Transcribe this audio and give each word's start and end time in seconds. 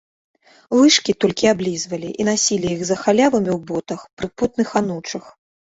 Лыжкі 0.77 1.11
толькі 1.25 1.51
аблізвалі 1.53 2.09
і 2.23 2.27
насілі 2.31 2.67
іх 2.75 2.81
за 2.91 2.95
халявамі 3.05 3.51
ў 3.59 3.63
ботах, 3.69 3.99
пры 4.17 4.27
потных 4.39 4.67
анучах. 4.83 5.23